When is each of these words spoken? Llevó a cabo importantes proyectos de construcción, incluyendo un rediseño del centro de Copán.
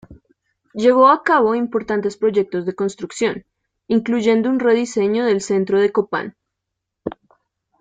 Llevó 0.73 1.09
a 1.09 1.21
cabo 1.21 1.53
importantes 1.53 2.17
proyectos 2.17 2.65
de 2.65 2.73
construcción, 2.73 3.45
incluyendo 3.87 4.49
un 4.49 4.59
rediseño 4.59 5.25
del 5.25 5.41
centro 5.41 5.79
de 5.79 5.91
Copán. 5.91 6.35